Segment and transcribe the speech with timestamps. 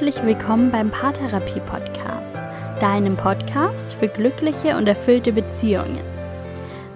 [0.00, 2.38] Herzlich willkommen beim Paartherapie Podcast,
[2.78, 5.98] deinem Podcast für glückliche und erfüllte Beziehungen.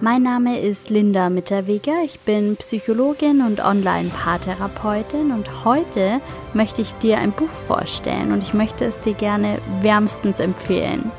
[0.01, 6.21] Mein Name ist Linda Mitterweger, ich bin Psychologin und Online-Paartherapeutin und heute
[6.55, 11.11] möchte ich dir ein Buch vorstellen und ich möchte es dir gerne wärmstens empfehlen.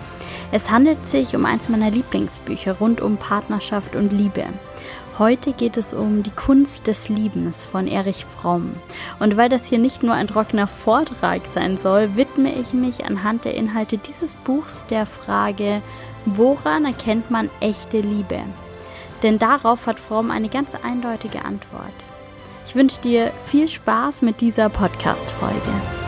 [0.54, 4.46] Es handelt sich um eins meiner Lieblingsbücher rund um Partnerschaft und Liebe.
[5.20, 8.74] Heute geht es um die Kunst des Liebens von Erich Fromm.
[9.20, 13.46] Und weil das hier nicht nur ein trockener Vortrag sein soll, widme ich mich anhand
[13.46, 15.84] der Inhalte dieses Buchs der Frage,
[16.26, 18.40] woran erkennt man echte Liebe?
[19.22, 21.94] Denn darauf hat Fromm eine ganz eindeutige Antwort.
[22.66, 26.03] Ich wünsche dir viel Spaß mit dieser Podcast-Folge.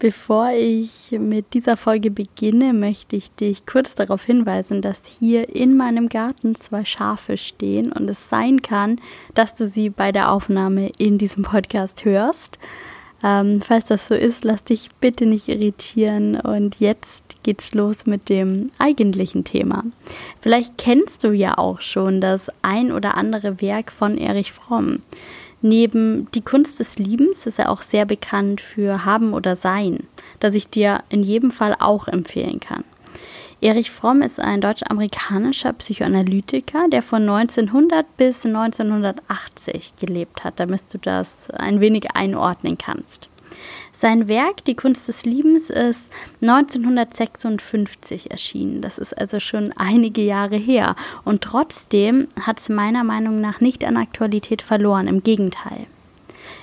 [0.00, 5.76] Bevor ich mit dieser Folge beginne, möchte ich dich kurz darauf hinweisen, dass hier in
[5.76, 8.98] meinem Garten zwei Schafe stehen und es sein kann,
[9.34, 12.58] dass du sie bei der Aufnahme in diesem Podcast hörst.
[13.22, 18.30] Ähm, falls das so ist, lass dich bitte nicht irritieren und jetzt geht's los mit
[18.30, 19.84] dem eigentlichen Thema.
[20.40, 25.00] Vielleicht kennst du ja auch schon das ein oder andere Werk von Erich Fromm.
[25.62, 30.06] Neben Die Kunst des Liebens ist er auch sehr bekannt für Haben oder Sein,
[30.38, 32.84] das ich dir in jedem Fall auch empfehlen kann.
[33.62, 40.98] Erich Fromm ist ein deutsch-amerikanischer Psychoanalytiker, der von 1900 bis 1980 gelebt hat, damit du
[40.98, 43.29] das ein wenig einordnen kannst.
[43.92, 48.80] Sein Werk Die Kunst des Liebens ist 1956 erschienen.
[48.80, 50.96] Das ist also schon einige Jahre her.
[51.24, 55.06] Und trotzdem hat es meiner Meinung nach nicht an Aktualität verloren.
[55.06, 55.86] Im Gegenteil.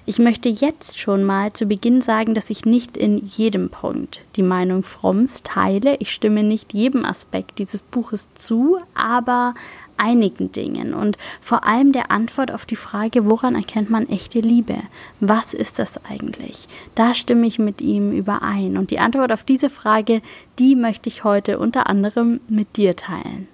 [0.09, 4.41] Ich möchte jetzt schon mal zu Beginn sagen, dass ich nicht in jedem Punkt die
[4.41, 5.97] Meinung Fromms teile.
[5.97, 9.53] Ich stimme nicht jedem Aspekt dieses Buches zu, aber
[9.97, 14.77] einigen Dingen und vor allem der Antwort auf die Frage, woran erkennt man echte Liebe?
[15.19, 16.69] Was ist das eigentlich?
[16.95, 20.21] Da stimme ich mit ihm überein und die Antwort auf diese Frage,
[20.57, 23.49] die möchte ich heute unter anderem mit dir teilen.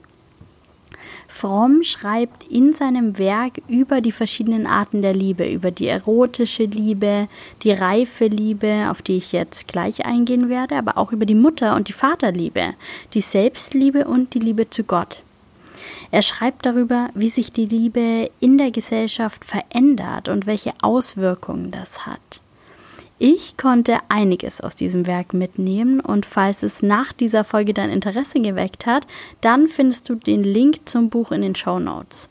[1.33, 7.27] Fromm schreibt in seinem Werk über die verschiedenen Arten der Liebe, über die erotische Liebe,
[7.63, 11.75] die reife Liebe, auf die ich jetzt gleich eingehen werde, aber auch über die Mutter-
[11.75, 12.75] und die Vaterliebe,
[13.15, 15.23] die Selbstliebe und die Liebe zu Gott.
[16.11, 22.05] Er schreibt darüber, wie sich die Liebe in der Gesellschaft verändert und welche Auswirkungen das
[22.05, 22.42] hat.
[23.25, 28.41] Ich konnte einiges aus diesem Werk mitnehmen und falls es nach dieser Folge dein Interesse
[28.41, 29.07] geweckt hat,
[29.39, 32.27] dann findest du den Link zum Buch in den Show Notes.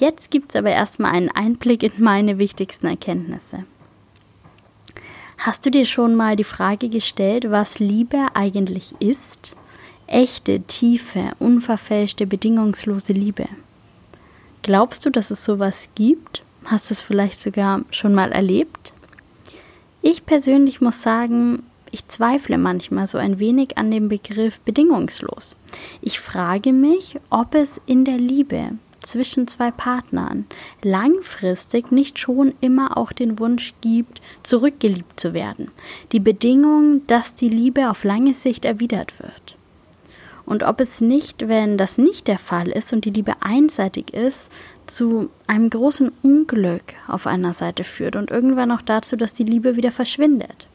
[0.00, 3.66] Jetzt gibt es aber erstmal einen Einblick in meine wichtigsten Erkenntnisse.
[5.38, 9.54] Hast du dir schon mal die Frage gestellt, was Liebe eigentlich ist?
[10.08, 13.46] echte, tiefe, unverfälschte, bedingungslose Liebe.
[14.62, 16.42] Glaubst du, dass es sowas gibt?
[16.64, 18.92] Hast du es vielleicht sogar schon mal erlebt?
[20.04, 25.54] Ich persönlich muss sagen, ich zweifle manchmal so ein wenig an dem Begriff bedingungslos.
[26.00, 28.70] Ich frage mich, ob es in der Liebe
[29.00, 30.46] zwischen zwei Partnern
[30.82, 35.70] langfristig nicht schon immer auch den Wunsch gibt, zurückgeliebt zu werden.
[36.10, 39.56] Die Bedingung, dass die Liebe auf lange Sicht erwidert wird
[40.44, 44.50] und ob es nicht, wenn das nicht der Fall ist und die Liebe einseitig ist,
[44.86, 49.76] zu einem großen Unglück auf einer Seite führt und irgendwann auch dazu, dass die Liebe
[49.76, 50.68] wieder verschwindet.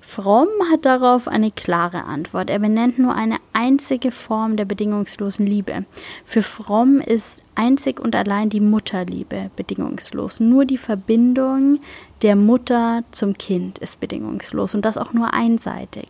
[0.00, 2.48] Fromm hat darauf eine klare Antwort.
[2.48, 5.84] Er benennt nur eine einzige Form der bedingungslosen Liebe.
[6.24, 10.38] Für Fromm ist einzig und allein die Mutterliebe bedingungslos.
[10.38, 11.80] Nur die Verbindung
[12.22, 16.08] der Mutter zum Kind ist bedingungslos und das auch nur einseitig.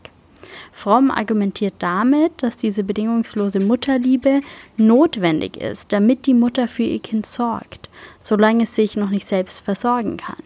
[0.72, 4.40] Fromm argumentiert damit, dass diese bedingungslose Mutterliebe
[4.76, 7.90] notwendig ist, damit die Mutter für ihr Kind sorgt,
[8.20, 10.42] solange es sich noch nicht selbst versorgen kann.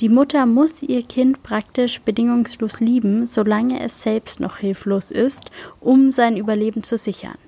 [0.00, 5.50] Die Mutter muss ihr Kind praktisch bedingungslos lieben, solange es selbst noch hilflos ist,
[5.80, 7.38] um sein Überleben zu sichern.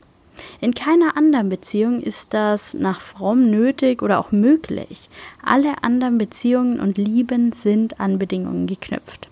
[0.61, 5.09] In keiner anderen Beziehung ist das nach Fromm nötig oder auch möglich.
[5.43, 9.29] Alle anderen Beziehungen und Lieben sind an Bedingungen geknüpft.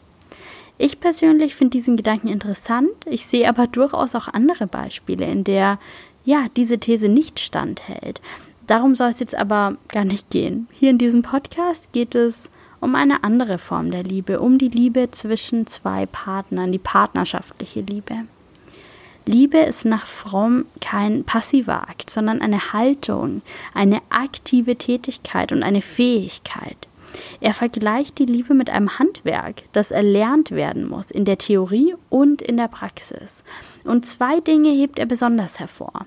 [0.78, 2.90] Ich persönlich finde diesen Gedanken interessant.
[3.06, 5.78] Ich sehe aber durchaus auch andere Beispiele, in der
[6.24, 8.20] ja diese These nicht standhält.
[8.66, 10.68] Darum soll es jetzt aber gar nicht gehen.
[10.72, 15.10] Hier in diesem Podcast geht es um eine andere Form der Liebe, um die Liebe
[15.10, 18.24] zwischen zwei Partnern, die partnerschaftliche Liebe.
[19.24, 23.42] Liebe ist nach Fromm kein passiver Akt, sondern eine Haltung,
[23.72, 26.88] eine aktive Tätigkeit und eine Fähigkeit.
[27.40, 32.42] Er vergleicht die Liebe mit einem Handwerk, das erlernt werden muss, in der Theorie und
[32.42, 33.44] in der Praxis.
[33.84, 36.06] Und zwei Dinge hebt er besonders hervor.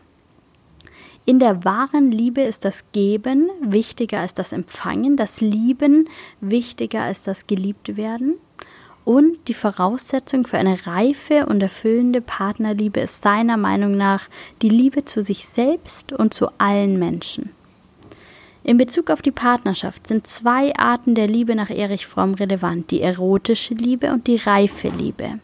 [1.28, 6.08] In der wahren Liebe ist das Geben wichtiger als das Empfangen, das Lieben
[6.40, 8.36] wichtiger als das Geliebtwerden.
[9.06, 14.28] Und die Voraussetzung für eine reife und erfüllende Partnerliebe ist seiner Meinung nach
[14.62, 17.52] die Liebe zu sich selbst und zu allen Menschen.
[18.66, 23.00] In Bezug auf die Partnerschaft sind zwei Arten der Liebe nach Erich Fromm relevant, die
[23.00, 25.40] erotische Liebe und die reife Liebe.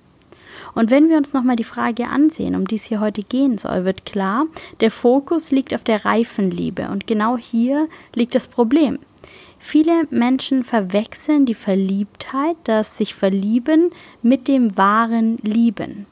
[0.74, 3.86] Und wenn wir uns nochmal die Frage ansehen, um die es hier heute gehen soll,
[3.86, 4.48] wird klar,
[4.80, 8.98] der Fokus liegt auf der reifen Liebe und genau hier liegt das Problem.
[9.60, 13.92] Viele Menschen verwechseln die Verliebtheit, das sich verlieben,
[14.24, 16.08] mit dem wahren Lieben.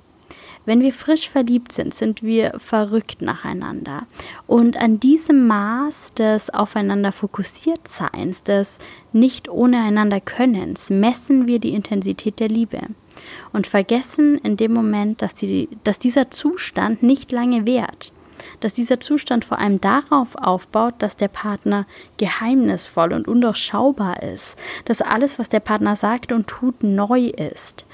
[0.65, 4.05] Wenn wir frisch verliebt sind, sind wir verrückt nacheinander.
[4.45, 8.77] Und an diesem Maß des aufeinander fokussiert Seins, des
[9.11, 12.81] nicht ohne einander Könnens, messen wir die Intensität der Liebe.
[13.51, 18.13] Und vergessen in dem Moment, dass, die, dass dieser Zustand nicht lange währt
[18.59, 21.85] dass dieser Zustand vor allem darauf aufbaut, dass der Partner
[22.17, 27.85] geheimnisvoll und undurchschaubar ist, dass alles, was der Partner sagt und tut, neu ist.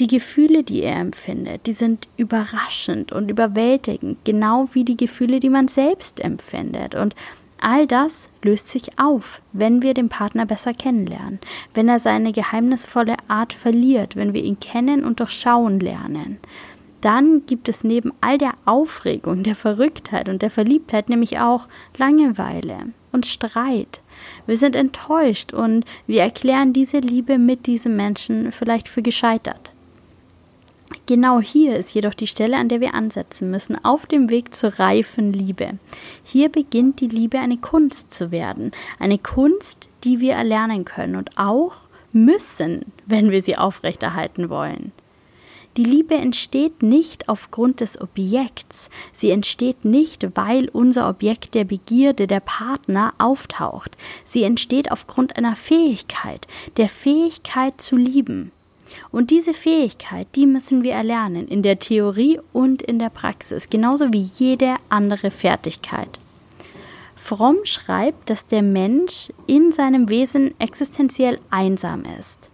[0.00, 5.50] Die Gefühle, die er empfindet, die sind überraschend und überwältigend, genau wie die Gefühle, die
[5.50, 6.94] man selbst empfindet.
[6.94, 7.14] Und
[7.60, 11.38] all das löst sich auf, wenn wir den Partner besser kennenlernen,
[11.74, 16.38] wenn er seine geheimnisvolle Art verliert, wenn wir ihn kennen und durchschauen lernen
[17.00, 21.66] dann gibt es neben all der Aufregung, der Verrücktheit und der Verliebtheit nämlich auch
[21.96, 24.00] Langeweile und Streit.
[24.46, 29.72] Wir sind enttäuscht und wir erklären diese Liebe mit diesem Menschen vielleicht für gescheitert.
[31.06, 34.78] Genau hier ist jedoch die Stelle, an der wir ansetzen müssen, auf dem Weg zur
[34.78, 35.78] reifen Liebe.
[36.22, 41.36] Hier beginnt die Liebe eine Kunst zu werden, eine Kunst, die wir erlernen können und
[41.36, 41.76] auch
[42.12, 44.92] müssen, wenn wir sie aufrechterhalten wollen.
[45.76, 52.26] Die Liebe entsteht nicht aufgrund des Objekts, sie entsteht nicht, weil unser Objekt der Begierde,
[52.26, 58.50] der Partner, auftaucht, sie entsteht aufgrund einer Fähigkeit, der Fähigkeit zu lieben.
[59.10, 64.12] Und diese Fähigkeit, die müssen wir erlernen, in der Theorie und in der Praxis, genauso
[64.12, 66.18] wie jede andere Fertigkeit.
[67.14, 72.50] Fromm schreibt, dass der Mensch in seinem Wesen existenziell einsam ist.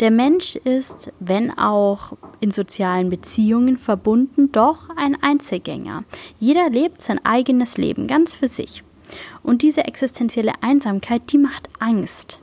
[0.00, 6.04] Der Mensch ist, wenn auch in sozialen Beziehungen verbunden, doch ein Einzelgänger.
[6.40, 8.82] Jeder lebt sein eigenes Leben ganz für sich.
[9.42, 12.41] Und diese existenzielle Einsamkeit, die macht Angst.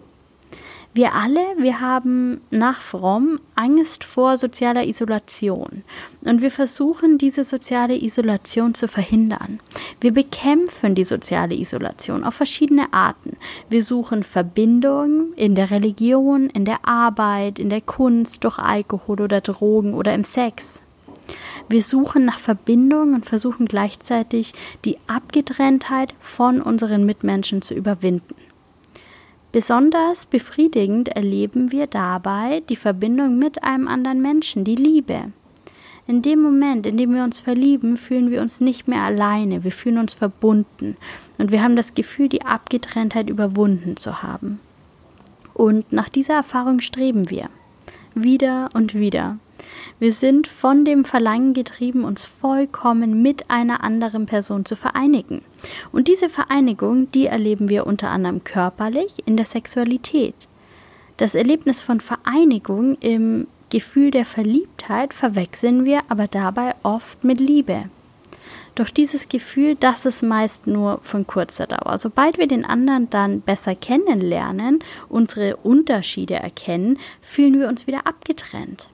[1.00, 5.86] Wir alle, wir haben nach Fromm Angst vor sozialer Isolation
[6.26, 9.62] und wir versuchen diese soziale Isolation zu verhindern.
[10.02, 13.38] Wir bekämpfen die soziale Isolation auf verschiedene Arten.
[13.70, 19.40] Wir suchen Verbindungen in der Religion, in der Arbeit, in der Kunst, durch Alkohol oder
[19.40, 20.84] Drogen oder im Sex.
[21.70, 24.52] Wir suchen nach Verbindung und versuchen gleichzeitig
[24.84, 28.36] die Abgetrenntheit von unseren Mitmenschen zu überwinden.
[29.52, 35.32] Besonders befriedigend erleben wir dabei die Verbindung mit einem anderen Menschen, die Liebe.
[36.06, 39.72] In dem Moment, in dem wir uns verlieben, fühlen wir uns nicht mehr alleine, wir
[39.72, 40.98] fühlen uns verbunden
[41.38, 44.60] und wir haben das Gefühl, die Abgetrenntheit überwunden zu haben.
[45.54, 47.50] Und nach dieser Erfahrung streben wir.
[48.16, 49.38] Wieder und wieder.
[50.00, 55.42] Wir sind von dem Verlangen getrieben, uns vollkommen mit einer anderen Person zu vereinigen.
[55.92, 60.48] Und diese Vereinigung, die erleben wir unter anderem körperlich in der Sexualität.
[61.18, 67.90] Das Erlebnis von Vereinigung im Gefühl der Verliebtheit verwechseln wir aber dabei oft mit Liebe.
[68.76, 71.98] Doch dieses Gefühl, das ist meist nur von kurzer Dauer.
[71.98, 74.80] Sobald wir den anderen dann besser kennenlernen,
[75.10, 78.90] unsere Unterschiede erkennen, fühlen wir uns wieder abgetrennt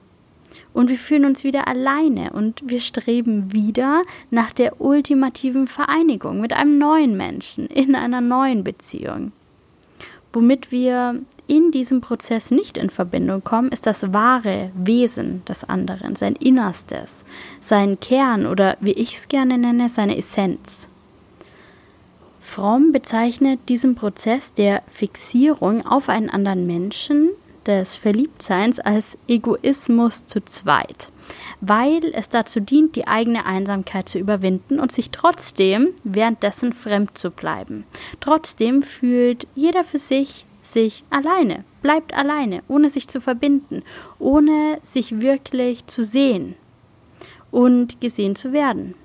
[0.73, 6.53] und wir fühlen uns wieder alleine und wir streben wieder nach der ultimativen Vereinigung mit
[6.53, 9.31] einem neuen Menschen in einer neuen Beziehung.
[10.33, 16.15] Womit wir in diesem Prozess nicht in Verbindung kommen, ist das wahre Wesen des anderen,
[16.15, 17.23] sein Innerstes,
[17.61, 20.89] sein Kern oder wie ich es gerne nenne, seine Essenz.
[22.39, 27.29] Fromm bezeichnet diesen Prozess der Fixierung auf einen anderen Menschen
[27.65, 31.11] des Verliebtseins als Egoismus zu zweit,
[31.61, 37.31] weil es dazu dient, die eigene Einsamkeit zu überwinden und sich trotzdem währenddessen fremd zu
[37.31, 37.85] bleiben.
[38.19, 43.83] Trotzdem fühlt jeder für sich sich alleine, bleibt alleine, ohne sich zu verbinden,
[44.19, 46.55] ohne sich wirklich zu sehen
[47.51, 48.95] und gesehen zu werden.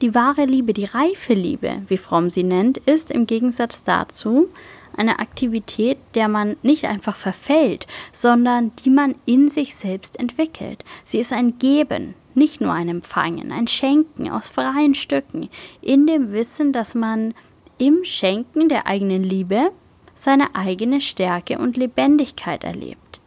[0.00, 4.48] Die wahre Liebe, die reife Liebe, wie Fromm sie nennt, ist im Gegensatz dazu
[4.96, 10.84] eine Aktivität, der man nicht einfach verfällt, sondern die man in sich selbst entwickelt.
[11.04, 15.48] Sie ist ein Geben, nicht nur ein Empfangen, ein Schenken aus freien Stücken,
[15.80, 17.34] in dem Wissen, dass man
[17.78, 19.70] im Schenken der eigenen Liebe
[20.14, 23.20] seine eigene Stärke und Lebendigkeit erlebt,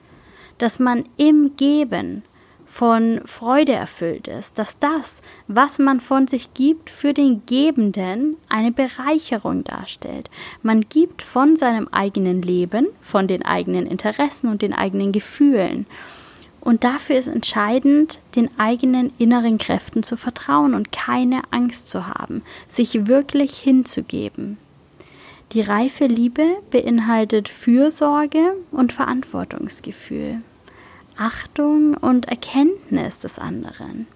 [0.57, 2.23] dass man im Geben
[2.69, 8.71] von Freude erfüllt ist, dass das, was man von sich gibt, für den Gebenden eine
[8.71, 10.29] Bereicherung darstellt.
[10.61, 15.87] Man gibt von seinem eigenen Leben, von den eigenen Interessen und den eigenen Gefühlen.
[16.61, 22.43] Und dafür ist entscheidend, den eigenen inneren Kräften zu vertrauen und keine Angst zu haben,
[22.67, 24.57] sich wirklich hinzugeben.
[25.53, 30.43] Die reife Liebe beinhaltet Fürsorge und Verantwortungsgefühl.
[31.19, 34.07] Achtung und Erkenntnis des anderen.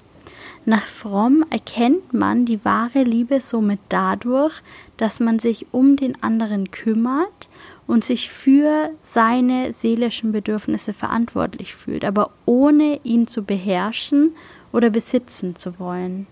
[0.65, 4.61] Nach Fromm erkennt man die wahre Liebe somit dadurch,
[4.95, 7.49] dass man sich um den anderen kümmert
[7.87, 14.31] und sich für seine seelischen Bedürfnisse verantwortlich fühlt, aber ohne ihn zu beherrschen
[14.71, 16.25] oder besitzen zu wollen.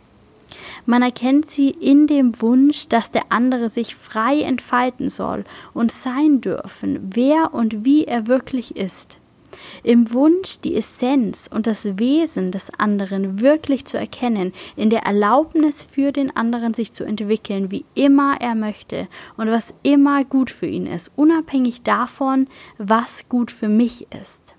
[0.85, 6.39] Man erkennt sie in dem Wunsch, dass der andere sich frei entfalten soll und sein
[6.39, 9.20] dürfen, wer und wie er wirklich ist
[9.83, 15.83] im Wunsch, die Essenz und das Wesen des anderen wirklich zu erkennen, in der Erlaubnis
[15.83, 20.67] für den anderen sich zu entwickeln, wie immer er möchte und was immer gut für
[20.67, 24.55] ihn ist, unabhängig davon, was gut für mich ist.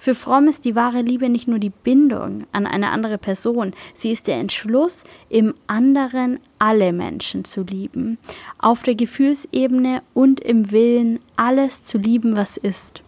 [0.00, 4.12] Für Fromm ist die wahre Liebe nicht nur die Bindung an eine andere Person, sie
[4.12, 8.16] ist der Entschluss, im anderen alle Menschen zu lieben,
[8.58, 13.02] auf der Gefühlsebene und im Willen, alles zu lieben, was ist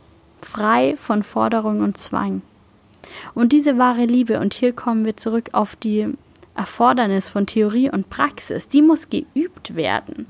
[0.47, 2.42] frei von Forderung und Zwang.
[3.35, 6.09] Und diese wahre Liebe, und hier kommen wir zurück auf die
[6.54, 10.26] Erfordernis von Theorie und Praxis, die muss geübt werden.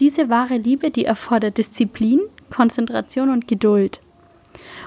[0.00, 4.00] Diese wahre Liebe, die erfordert Disziplin, Konzentration und Geduld.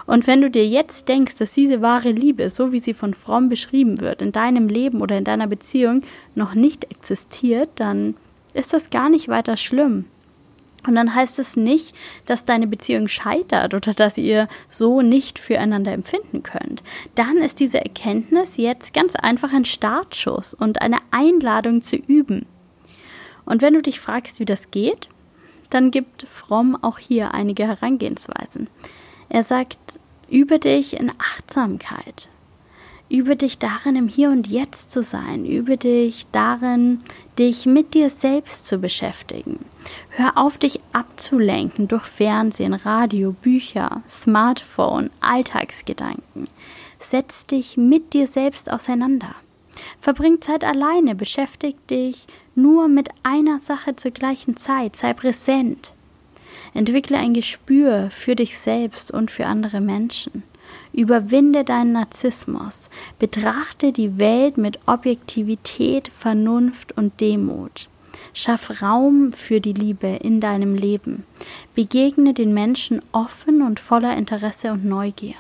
[0.06, 3.50] Und wenn du dir jetzt denkst, dass diese wahre Liebe, so wie sie von Fromm
[3.50, 6.02] beschrieben wird, in deinem Leben oder in deiner Beziehung
[6.36, 8.16] noch nicht existiert, dann
[8.54, 10.06] ist das gar nicht weiter schlimm.
[10.88, 15.92] Und dann heißt es nicht, dass deine Beziehung scheitert oder dass ihr so nicht füreinander
[15.92, 16.84] empfinden könnt.
[17.16, 22.46] Dann ist diese Erkenntnis jetzt ganz einfach ein Startschuss und eine Einladung zu üben.
[23.46, 25.10] Und wenn du dich fragst, wie das geht,
[25.70, 28.70] dann gibt Fromm auch hier einige Herangehensweisen.
[29.30, 29.80] Er sagt,
[30.30, 32.30] übe dich in Achtsamkeit.
[33.08, 35.46] Übe dich darin, im Hier und Jetzt zu sein.
[35.46, 37.02] Übe dich darin,
[37.38, 39.60] dich mit dir selbst zu beschäftigen.
[40.10, 46.48] Hör auf, dich abzulenken durch Fernsehen, Radio, Bücher, Smartphone, Alltagsgedanken.
[46.98, 49.36] Setz dich mit dir selbst auseinander.
[50.02, 55.94] Verbring Zeit alleine, beschäftig dich nur mit einer Sache zur gleichen Zeit, sei präsent.
[56.74, 60.44] Entwickle ein Gespür für dich selbst und für andere Menschen.
[60.96, 62.90] Überwinde deinen Narzissmus.
[63.20, 67.90] Betrachte die Welt mit Objektivität, Vernunft und Demut.
[68.34, 71.26] Schaff Raum für die Liebe in deinem Leben.
[71.74, 75.36] Begegne den Menschen offen und voller Interesse und Neugier.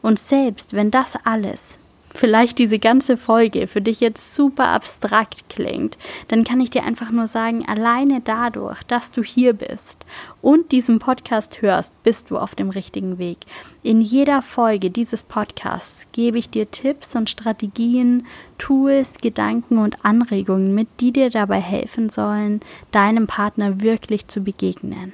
[0.00, 1.78] Und selbst wenn das alles
[2.14, 7.10] vielleicht diese ganze Folge für dich jetzt super abstrakt klingt, dann kann ich dir einfach
[7.10, 10.04] nur sagen, alleine dadurch, dass du hier bist
[10.40, 13.38] und diesen Podcast hörst, bist du auf dem richtigen Weg.
[13.82, 18.26] In jeder Folge dieses Podcasts gebe ich dir Tipps und Strategien,
[18.58, 25.12] Tools, Gedanken und Anregungen mit, die dir dabei helfen sollen, deinem Partner wirklich zu begegnen,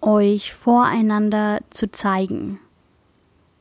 [0.00, 2.60] euch voreinander zu zeigen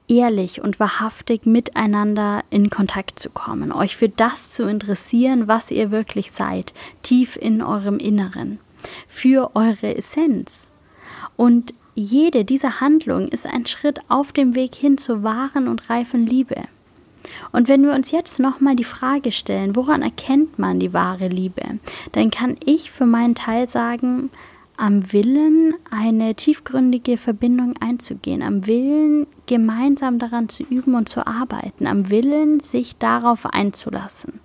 [0.07, 5.91] ehrlich und wahrhaftig miteinander in Kontakt zu kommen, euch für das zu interessieren, was ihr
[5.91, 6.73] wirklich seid,
[7.03, 8.59] tief in eurem Inneren,
[9.07, 10.71] für eure Essenz.
[11.35, 16.25] Und jede dieser Handlungen ist ein Schritt auf dem Weg hin zur wahren und reifen
[16.25, 16.63] Liebe.
[17.51, 21.63] Und wenn wir uns jetzt nochmal die Frage stellen, woran erkennt man die wahre Liebe,
[22.13, 24.29] dann kann ich für meinen Teil sagen,
[24.77, 31.87] am Willen, eine tiefgründige Verbindung einzugehen, am Willen, gemeinsam daran zu üben und zu arbeiten,
[31.87, 34.39] am Willen, sich darauf einzulassen.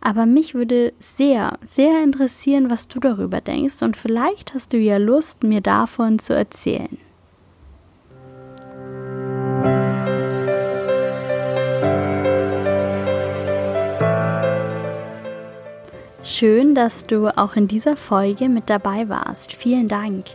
[0.00, 4.96] Aber mich würde sehr, sehr interessieren, was du darüber denkst und vielleicht hast du ja
[4.96, 6.98] Lust, mir davon zu erzählen.
[16.38, 19.52] Schön, dass du auch in dieser Folge mit dabei warst.
[19.52, 20.26] Vielen Dank.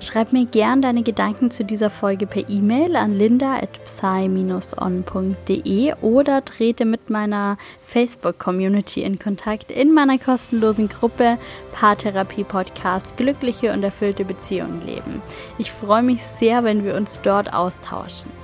[0.00, 7.10] Schreib mir gern deine Gedanken zu dieser Folge per E-Mail an linda.psy-on.de oder trete mit
[7.10, 11.36] meiner Facebook-Community in Kontakt in meiner kostenlosen Gruppe
[11.72, 15.20] Paartherapie-Podcast Glückliche und erfüllte Beziehungen leben.
[15.58, 18.41] Ich freue mich sehr, wenn wir uns dort austauschen.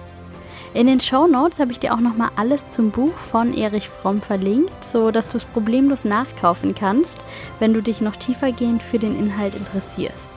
[0.74, 4.20] In den Show Notes habe ich dir auch nochmal alles zum Buch von Erich Fromm
[4.20, 7.18] verlinkt, so dass du es problemlos nachkaufen kannst,
[7.58, 10.32] wenn du dich noch tiefergehend für den Inhalt interessierst.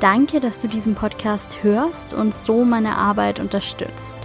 [0.00, 4.18] Danke, dass du diesen Podcast hörst und so meine Arbeit unterstützt.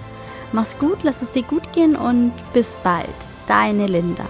[0.52, 3.08] Mach's gut, lass es dir gut gehen und bis bald.
[3.48, 4.28] Deine Linda.